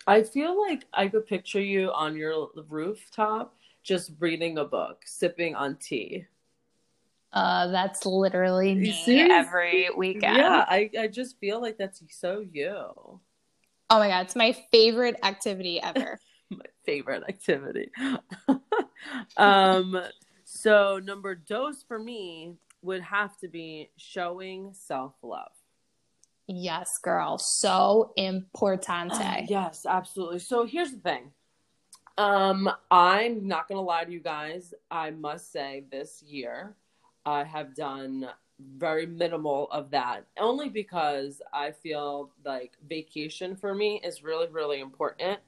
[0.06, 5.56] I feel like I could picture you on your rooftop just reading a book, sipping
[5.56, 6.26] on tea.
[7.34, 10.38] Uh, that's literally me every weekend.
[10.38, 12.76] Yeah, I, I just feel like that's so you.
[13.90, 16.20] Oh my god, it's my favorite activity ever.
[16.50, 17.92] my favorite activity.
[19.38, 20.02] um,
[20.46, 25.52] so number dose for me would have to be showing self love.
[26.48, 27.38] Yes, girl.
[27.38, 29.50] So importante.
[29.50, 30.40] yes, absolutely.
[30.40, 31.32] So here's the thing.
[32.18, 34.74] Um, I'm not gonna lie to you guys.
[34.90, 36.76] I must say this year
[37.28, 38.30] I have done
[38.78, 44.80] very minimal of that only because I feel like vacation for me is really, really
[44.80, 45.40] important.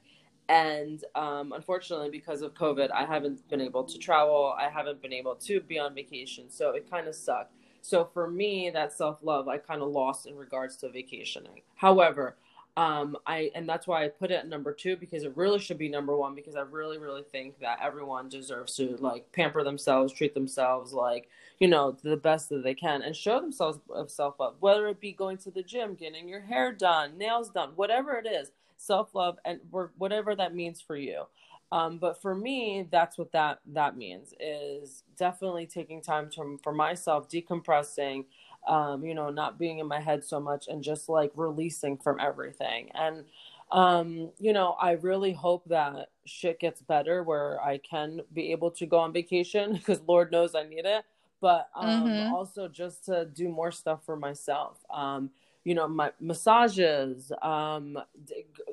[0.50, 4.54] And um, unfortunately, because of COVID, I haven't been able to travel.
[4.58, 6.50] I haven't been able to be on vacation.
[6.50, 7.54] So it kind of sucked.
[7.80, 11.62] So for me, that self love I kind of lost in regards to vacationing.
[11.76, 12.36] However,
[12.76, 15.78] um, I and that's why I put it at number two because it really should
[15.78, 20.12] be number one because I really really think that everyone deserves to like pamper themselves,
[20.12, 21.28] treat themselves like
[21.58, 24.54] you know the best that they can, and show themselves of self love.
[24.60, 28.26] Whether it be going to the gym, getting your hair done, nails done, whatever it
[28.26, 29.60] is, self love and
[29.98, 31.24] whatever that means for you.
[31.72, 36.72] Um, but for me, that's what that that means is definitely taking time to, for
[36.72, 38.24] myself, decompressing,
[38.66, 42.20] um, you know, not being in my head so much, and just like releasing from
[42.20, 42.90] everything.
[42.94, 43.24] And
[43.72, 48.70] um, you know, I really hope that shit gets better where I can be able
[48.72, 51.04] to go on vacation because Lord knows I need it.
[51.40, 52.34] But um, mm-hmm.
[52.34, 54.78] also just to do more stuff for myself.
[54.92, 55.30] Um,
[55.64, 57.98] you know my massages um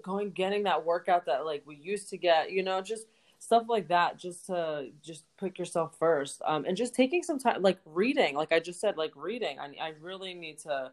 [0.04, 3.08] going getting that workout that like we used to get you know just
[3.40, 6.42] stuff like that just to just put yourself first.
[6.46, 9.60] Um and just taking some time like reading like i just said like reading.
[9.60, 10.92] I, I really need to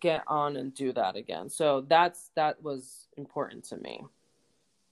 [0.00, 1.48] get on and do that again.
[1.48, 4.02] So that's that was important to me.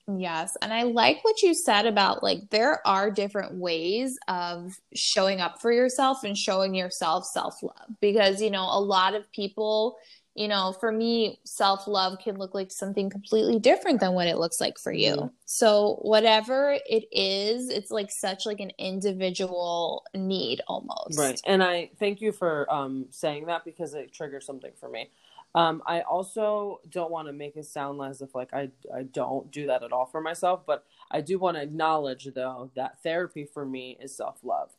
[0.07, 0.57] Yes.
[0.61, 5.61] And I like what you said about like there are different ways of showing up
[5.61, 9.97] for yourself and showing yourself self love because, you know, a lot of people
[10.35, 14.37] you know, for me, self love can look like something completely different than what it
[14.37, 15.11] looks like for you.
[15.11, 15.27] Mm-hmm.
[15.45, 21.17] So whatever it is, it's like such like an individual need almost.
[21.17, 21.39] Right.
[21.45, 25.09] And I thank you for um, saying that because it triggers something for me.
[25.55, 29.51] Um, I also don't want to make it sound as if like I I don't
[29.51, 33.45] do that at all for myself, but I do want to acknowledge though that therapy
[33.45, 34.71] for me is self love.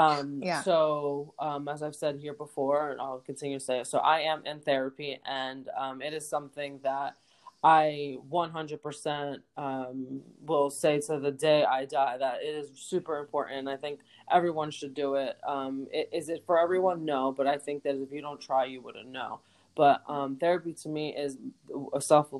[0.00, 0.62] Um, yeah.
[0.62, 4.20] So, um, as I've said here before, and I'll continue to say it, so I
[4.20, 7.16] am in therapy, and um, it is something that
[7.62, 13.68] I 100% um, will say to the day I die that it is super important.
[13.68, 15.36] I think everyone should do it.
[15.46, 16.08] Um, it.
[16.12, 17.04] Is it for everyone?
[17.04, 19.40] No, but I think that if you don't try, you wouldn't know.
[19.76, 21.36] But um, therapy to me is
[21.92, 22.32] a self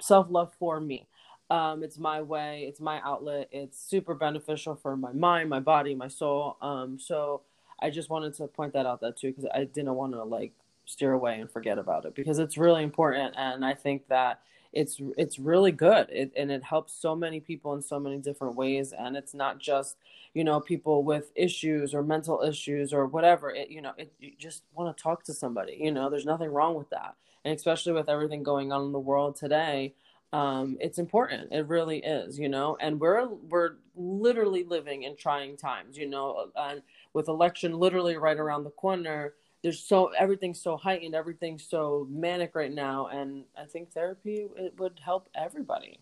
[0.00, 1.06] self love for me.
[1.50, 3.48] Um, it's my way, it's my outlet.
[3.50, 6.56] It's super beneficial for my mind, my body, my soul.
[6.62, 7.42] Um, so
[7.80, 10.52] I just wanted to point that out that too because I didn't want to like
[10.84, 14.40] steer away and forget about it because it's really important and I think that
[14.72, 18.54] it's it's really good it, and it helps so many people in so many different
[18.56, 19.96] ways and it's not just
[20.34, 24.32] you know people with issues or mental issues or whatever it you know it, you
[24.38, 27.92] just want to talk to somebody you know there's nothing wrong with that and especially
[27.92, 29.92] with everything going on in the world today
[30.32, 31.52] um, it's important.
[31.52, 32.76] It really is, you know.
[32.80, 36.50] And we're we're literally living in trying times, you know.
[36.56, 42.06] And with election literally right around the corner, there's so everything's so heightened, everything's so
[42.10, 46.00] manic right now, and I think therapy it would help everybody.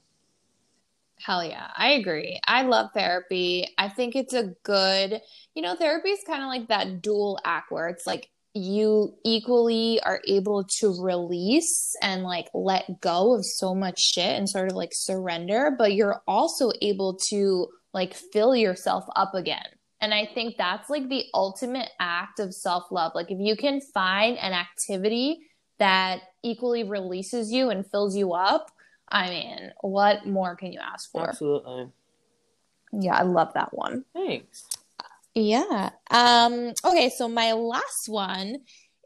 [1.21, 2.39] Hell yeah, I agree.
[2.47, 3.75] I love therapy.
[3.77, 5.21] I think it's a good,
[5.55, 10.01] you know, therapy is kind of like that dual act where it's like you equally
[10.03, 14.77] are able to release and like let go of so much shit and sort of
[14.77, 19.67] like surrender, but you're also able to like fill yourself up again.
[20.01, 23.13] And I think that's like the ultimate act of self love.
[23.15, 25.41] Like, if you can find an activity
[25.79, 28.71] that equally releases you and fills you up,
[29.09, 31.29] I mean, what more can you ask for?
[31.29, 31.89] Absolutely.
[32.93, 34.05] Yeah, I love that one.
[34.15, 34.67] Thanks.
[35.39, 35.91] Yeah.
[36.11, 38.59] Um, okay, so my last one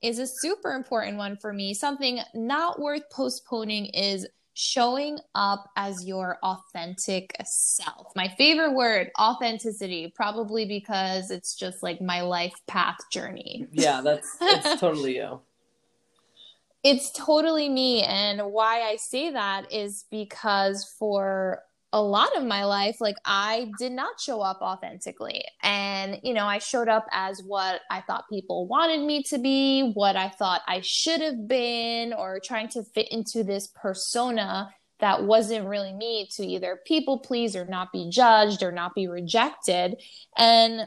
[0.02, 1.74] is a super important one for me.
[1.74, 8.12] Something not worth postponing is showing up as your authentic self.
[8.16, 13.66] My favorite word, authenticity, probably because it's just like my life path journey.
[13.70, 15.40] Yeah, that's it's totally you.
[16.82, 21.62] It's totally me and why I say that is because for
[21.92, 25.44] a lot of my life, like I did not show up authentically.
[25.62, 29.92] And, you know, I showed up as what I thought people wanted me to be,
[29.92, 34.70] what I thought I should have been, or trying to fit into this persona
[35.00, 39.08] that wasn't really me to either people please or not be judged or not be
[39.08, 40.00] rejected.
[40.38, 40.86] And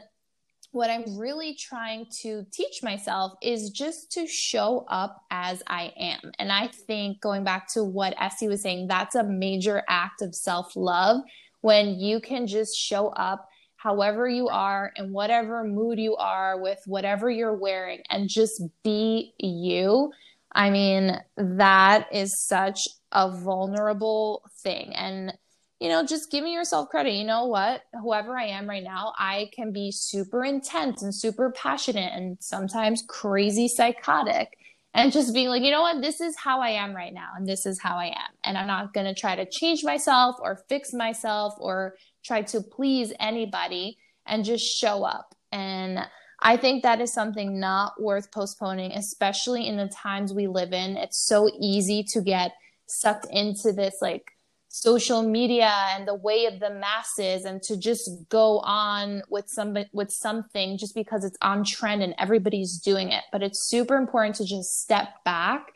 [0.76, 6.32] what I'm really trying to teach myself is just to show up as I am.
[6.38, 10.34] And I think going back to what Este was saying, that's a major act of
[10.34, 11.22] self love
[11.62, 16.82] when you can just show up however you are in whatever mood you are with
[16.84, 20.12] whatever you're wearing and just be you.
[20.52, 24.92] I mean, that is such a vulnerable thing.
[24.94, 25.32] And
[25.80, 27.12] you know, just giving yourself credit.
[27.14, 27.82] You know what?
[28.02, 33.02] Whoever I am right now, I can be super intense and super passionate and sometimes
[33.06, 34.56] crazy psychotic.
[34.94, 36.00] And just being like, you know what?
[36.00, 37.28] This is how I am right now.
[37.36, 38.32] And this is how I am.
[38.44, 42.62] And I'm not going to try to change myself or fix myself or try to
[42.62, 45.34] please anybody and just show up.
[45.52, 45.98] And
[46.40, 50.96] I think that is something not worth postponing, especially in the times we live in.
[50.96, 52.52] It's so easy to get
[52.86, 54.32] sucked into this like
[54.80, 59.76] social media and the way of the masses and to just go on with some
[59.92, 63.24] with something just because it's on trend and everybody's doing it.
[63.32, 65.68] But it's super important to just step back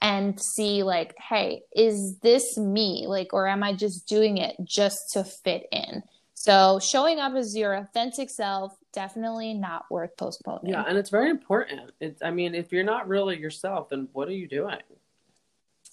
[0.00, 3.04] and see like hey is this me?
[3.06, 6.02] Like or am i just doing it just to fit in?
[6.32, 10.72] So showing up as your authentic self definitely not worth postponing.
[10.72, 11.92] Yeah and it's very important.
[12.00, 14.78] It's i mean if you're not really yourself then what are you doing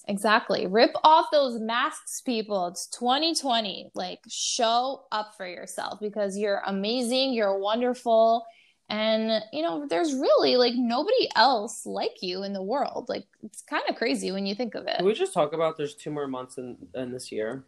[0.07, 0.67] Exactly.
[0.67, 2.67] Rip off those masks, people.
[2.67, 3.91] It's 2020.
[3.95, 8.45] Like, show up for yourself because you're amazing, you're wonderful.
[8.89, 13.05] And, you know, there's really like nobody else like you in the world.
[13.07, 14.97] Like, it's kind of crazy when you think of it.
[14.97, 17.63] Can we just talk about there's two more months in, in this year?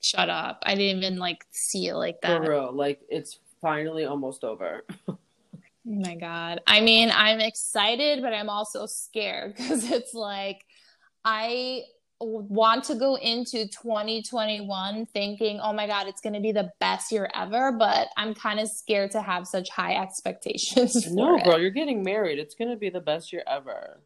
[0.00, 0.62] Shut up.
[0.64, 2.44] I didn't even like see it like that.
[2.44, 2.72] For real.
[2.72, 4.84] Like, it's finally almost over.
[5.86, 6.62] Oh my God.
[6.66, 10.63] I mean, I'm excited, but I'm also scared because it's like,
[11.24, 11.84] I
[12.20, 17.12] want to go into 2021 thinking, oh my God, it's going to be the best
[17.12, 21.10] year ever, but I'm kind of scared to have such high expectations.
[21.12, 22.38] no, girl, you're getting married.
[22.38, 24.00] It's going to be the best year ever.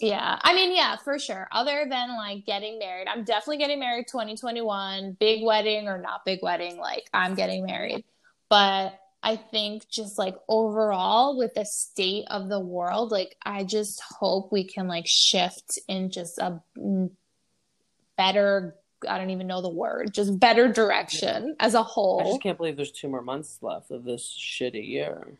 [0.00, 0.38] Yeah.
[0.42, 1.48] I mean, yeah, for sure.
[1.52, 6.40] Other than like getting married, I'm definitely getting married 2021, big wedding or not big
[6.42, 6.76] wedding.
[6.78, 8.04] Like, I'm getting married.
[8.48, 14.00] But I think just like overall with the state of the world, like I just
[14.00, 16.60] hope we can like shift in just a
[18.16, 18.74] better,
[19.08, 21.66] I don't even know the word, just better direction yeah.
[21.66, 22.20] as a whole.
[22.20, 25.38] I just can't believe there's two more months left of this shitty year.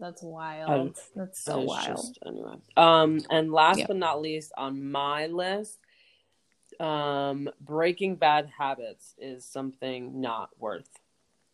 [0.00, 0.98] That's wild.
[1.14, 1.86] That's so wild.
[1.86, 2.54] Just, anyway.
[2.76, 3.88] Um, and last yep.
[3.88, 5.78] but not least on my list,
[6.80, 10.88] um, breaking bad habits is something not worth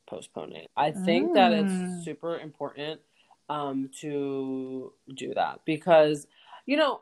[0.07, 0.67] postponing.
[0.77, 1.35] I think mm.
[1.35, 2.05] that it's mm.
[2.05, 3.01] super important
[3.49, 6.27] um, to do that because,
[6.67, 7.01] you know,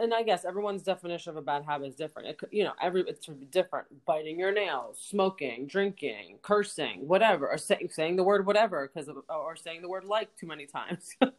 [0.00, 2.28] and I guess everyone's definition of a bad habit is different.
[2.28, 3.86] It, you know, every it's different.
[4.04, 9.56] Biting your nails, smoking, drinking, cursing, whatever, or say, saying the word whatever because or
[9.56, 11.16] saying the word like too many times.
[11.22, 11.30] um,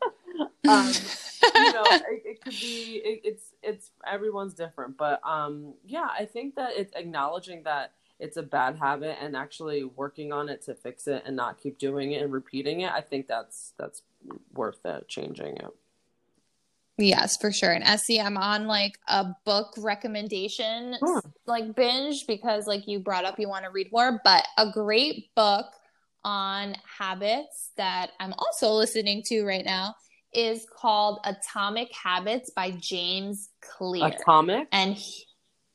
[1.56, 3.02] you know, it, it could be.
[3.04, 8.38] It, it's it's everyone's different, but um, yeah, I think that it's acknowledging that it's
[8.38, 12.14] a bad habit and actually working on it to fix it and not keep doing
[12.14, 14.02] it and repeating it i think that's that's
[14.54, 15.74] worth it changing it.
[17.00, 17.72] Yes for sure.
[17.72, 21.22] And Este i'm on like a book recommendation huh.
[21.46, 25.34] like binge because like you brought up you want to read more but a great
[25.36, 25.68] book
[26.24, 29.94] on habits that i'm also listening to right now
[30.34, 34.08] is called atomic habits by james clear.
[34.08, 34.68] Atomic?
[34.72, 35.27] And he,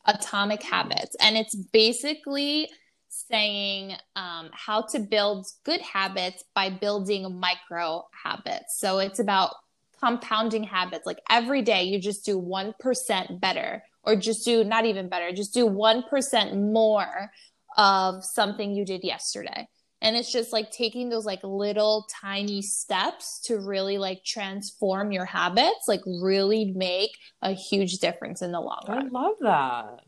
[0.07, 1.17] Atomic Habits.
[1.21, 2.69] And it's basically
[3.09, 8.79] saying um, how to build good habits by building micro habits.
[8.79, 9.55] So it's about
[10.01, 11.07] compounding habits.
[11.07, 15.55] Like every day, you just do 1% better, or just do not even better, just
[15.55, 17.31] do 1% more
[17.77, 19.67] of something you did yesterday
[20.03, 25.25] and it's just like taking those like little tiny steps to really like transform your
[25.25, 30.01] habits like really make a huge difference in the long run i love that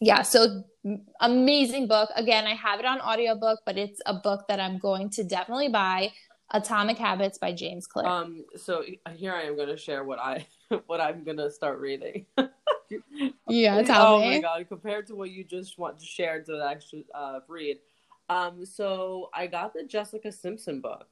[0.00, 0.64] yeah so
[1.20, 5.08] amazing book again i have it on audiobook but it's a book that i'm going
[5.08, 6.10] to definitely buy
[6.52, 8.82] atomic habits by james clear um so
[9.14, 10.44] here i am going to share what i
[10.86, 12.26] what i'm going to start reading
[13.48, 14.30] Yeah, tell oh me.
[14.30, 14.68] my god!
[14.68, 17.78] Compared to what you just want to share to actually uh, read,
[18.30, 21.08] um, so I got the Jessica Simpson book.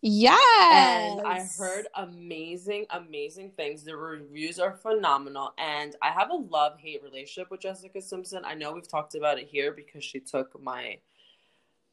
[0.00, 1.18] Yes.
[1.18, 3.84] And I heard amazing, amazing things.
[3.84, 5.52] The reviews are phenomenal.
[5.58, 8.42] And I have a love hate relationship with Jessica Simpson.
[8.46, 10.98] I know we've talked about it here because she took my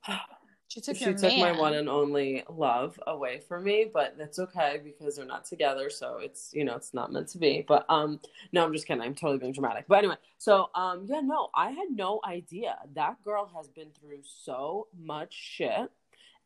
[0.75, 4.81] she took, she took my one and only love away from me, but that's okay
[4.83, 7.63] because they're not together, so it's you know, it's not meant to be.
[7.65, 8.19] But um
[8.51, 9.01] no, I'm just kidding.
[9.01, 9.85] I'm totally being dramatic.
[9.87, 12.77] But anyway, so um yeah, no, I had no idea.
[12.93, 15.89] That girl has been through so much shit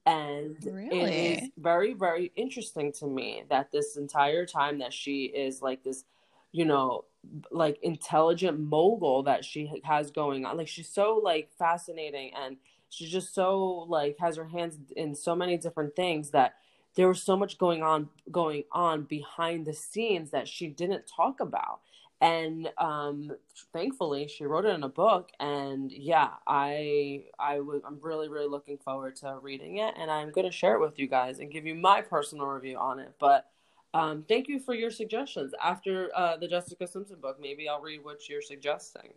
[0.05, 1.27] and it Really?
[1.27, 6.05] is very very interesting to me that this entire time that she is like this
[6.51, 7.03] you know
[7.51, 12.57] like intelligent mogul that she has going on like she's so like fascinating and
[12.89, 16.55] she's just so like has her hands in so many different things that
[16.95, 21.39] there was so much going on going on behind the scenes that she didn't talk
[21.39, 21.79] about.
[22.21, 23.31] And um
[23.73, 25.31] thankfully she wrote it in a book.
[25.39, 29.95] And yeah i i w- i'm really really looking forward to reading it.
[29.97, 32.77] And i'm going to share it with you guys and give you my personal review
[32.77, 33.13] on it.
[33.19, 33.47] But
[33.93, 35.53] um thank you for your suggestions.
[35.63, 39.13] After uh the jessica simpson book maybe i'll read what you're suggesting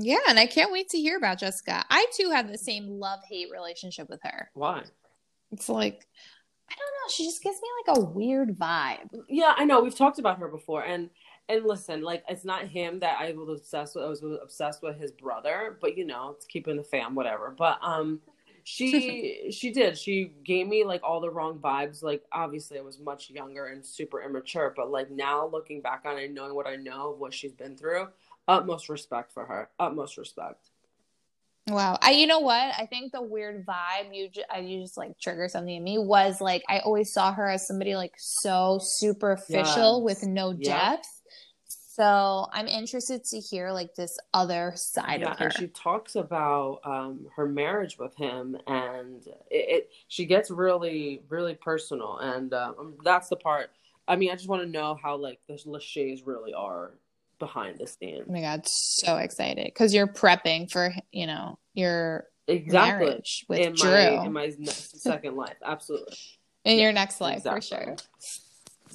[0.00, 1.84] Yeah, and I can't wait to hear about Jessica.
[1.90, 4.50] I too have the same love hate relationship with her.
[4.54, 4.82] why
[5.52, 6.06] It's like
[6.70, 9.08] I don't know, she just gives me like a weird vibe.
[9.28, 11.10] yeah i know we've talked about her before and
[11.48, 14.96] and listen like it's not him that i was obsessed with i was obsessed with
[14.96, 18.20] his brother but you know it's keeping the fam whatever but um
[18.62, 23.00] she she did she gave me like all the wrong vibes like obviously i was
[23.00, 26.76] much younger and super immature but like now looking back on it knowing what i
[26.76, 28.06] know of what she's been through
[28.50, 30.70] utmost respect for her utmost respect
[31.68, 31.98] Wow.
[32.02, 32.72] I you know what?
[32.78, 35.98] I think the weird vibe you just, I you just like trigger something in me
[35.98, 40.02] was like I always saw her as somebody like so superficial Yes.
[40.04, 41.06] with no depth.
[41.68, 45.44] So I'm interested to hear like this other side yeah of her.
[45.44, 51.22] and she talks about um her marriage with him and it, it she gets really
[51.28, 53.70] really personal and um that's the part
[54.08, 56.92] i mean i just want to know how like the lachey's really are
[57.40, 58.26] behind the scenes.
[58.28, 59.64] Oh my god, so excited.
[59.64, 63.06] Because you're prepping for you know your exactly.
[63.06, 63.88] marriage with in Drew.
[63.88, 65.56] my in my next, second life.
[65.64, 66.16] Absolutely.
[66.64, 67.60] In your next life Exactly.
[67.60, 67.96] for sure.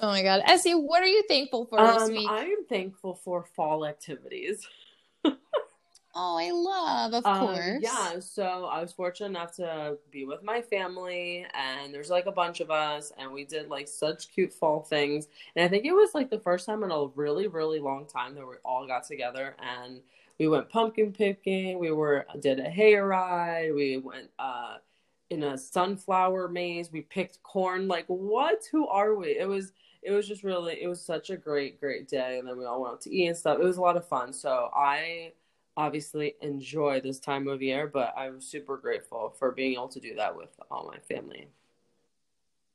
[0.01, 2.29] Oh my god, Este, what are you thankful for this um week?
[2.29, 4.65] i am thankful for fall activities
[6.16, 7.82] oh, I love, of Um, course.
[7.82, 12.32] yeah, so I was fortunate enough to be with my family, and there's like a
[12.32, 15.28] bunch of us, and we did like such cute fall things.
[15.55, 18.36] And I think it was like the first time in a really, really long time
[18.36, 20.01] that we all got together, and
[20.39, 21.80] we went pumpkin picking.
[21.80, 23.74] We were did a hayride.
[23.76, 24.78] We went uh,
[25.30, 26.91] in a sunflower maze.
[26.91, 27.88] We picked corn.
[27.88, 28.66] Like what?
[28.72, 29.38] Who are we?
[29.39, 29.74] It was.
[30.03, 30.82] It was just really.
[30.82, 33.28] It was such a great, great day, and then we all went out to eat
[33.28, 33.59] and stuff.
[33.59, 34.32] It was a lot of fun.
[34.34, 35.34] So I
[35.78, 40.15] obviously enjoy this time of year, but I'm super grateful for being able to do
[40.15, 41.47] that with all my family.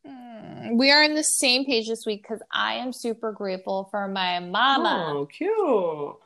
[0.07, 4.09] Mm, We are in the same page this week because I am super grateful for
[4.09, 5.15] my mama.
[5.17, 6.17] Oh, cute.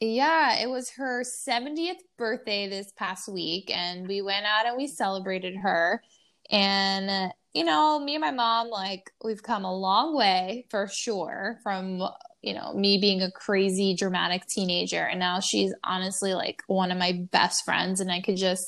[0.00, 4.86] Yeah, it was her 70th birthday this past week, and we went out and we
[4.86, 6.02] celebrated her.
[6.50, 11.58] And, you know, me and my mom, like, we've come a long way for sure
[11.62, 12.02] from,
[12.42, 15.02] you know, me being a crazy, dramatic teenager.
[15.04, 18.00] And now she's honestly like one of my best friends.
[18.00, 18.64] And I could just,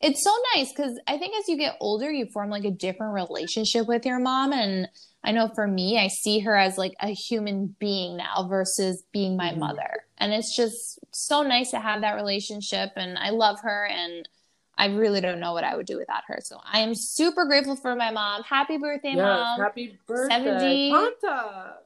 [0.00, 3.14] it's so nice because I think as you get older, you form like a different
[3.14, 4.52] relationship with your mom.
[4.52, 4.88] And
[5.24, 9.36] I know for me, I see her as like a human being now versus being
[9.36, 9.58] my Mhm.
[9.58, 10.04] mother.
[10.18, 12.92] And it's just so nice to have that relationship.
[12.94, 13.86] And I love her.
[13.86, 14.28] And
[14.76, 16.38] I really don't know what I would do without her.
[16.40, 18.44] So I am super grateful for my mom.
[18.44, 19.60] Happy birthday, Yes, mom.
[19.60, 20.90] happy birthday, 70.
[20.92, 21.78] Ponta.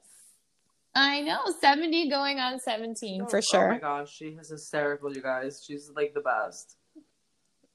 [0.94, 3.70] I know, 70 going on 17 for oh, sure.
[3.70, 5.64] Oh my gosh, she is hysterical, you guys.
[5.66, 6.76] She's like the best.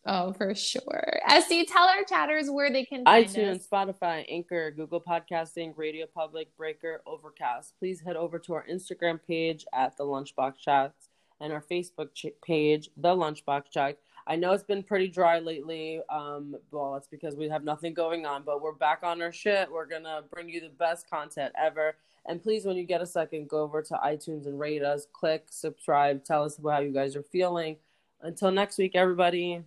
[0.09, 1.19] Oh, for sure.
[1.27, 3.67] Este, tell our chatters where they can find iTunes, us.
[3.67, 7.73] Spotify, Anchor, Google Podcasting, Radio Public, Breaker, Overcast.
[7.77, 11.09] Please head over to our Instagram page at the Lunchbox Chats
[11.41, 13.97] and our Facebook ch- page, the Lunchbox Chat.
[14.29, 16.01] I know it's been pretty dry lately.
[16.09, 19.71] Um, well, it's because we have nothing going on, but we're back on our shit.
[19.71, 21.95] We're gonna bring you the best content ever.
[22.25, 25.07] And please, when you get a second, go over to iTunes and rate us.
[25.13, 27.77] Click, subscribe, tell us about how you guys are feeling.
[28.21, 29.63] Until next week, everybody.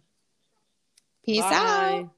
[1.24, 2.04] Peace Bye.
[2.04, 2.10] out.